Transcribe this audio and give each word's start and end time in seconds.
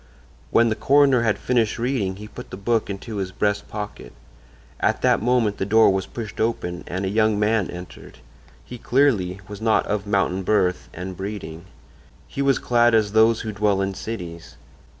When 0.49 0.69
the 0.69 0.75
coroner 0.75 1.21
had 1.21 1.37
finished 1.37 1.77
reading 1.77 2.15
he 2.15 2.27
put 2.27 2.49
the 2.49 2.57
book 2.57 2.89
into 2.89 3.17
his 3.17 3.31
breast 3.31 3.67
pocket. 3.67 4.13
At 4.79 5.03
that 5.03 5.21
moment 5.21 5.57
the 5.57 5.63
door 5.67 5.91
was 5.93 6.07
pushed 6.07 6.41
open 6.41 6.83
and 6.87 7.05
a 7.05 7.07
young 7.07 7.37
man 7.37 7.69
entered. 7.69 8.17
He, 8.65 8.79
clearly, 8.79 9.41
was 9.47 9.61
not 9.61 9.85
of 9.85 10.07
mountain 10.07 10.41
birth 10.41 10.89
and 10.91 11.15
breeding: 11.15 11.65
he 12.27 12.41
was 12.41 12.57
clad 12.57 12.95
as 12.95 13.11
those 13.11 13.41
who 13.41 13.51
dwell 13.51 13.79
in 13.79 13.93
cities. 13.93 14.57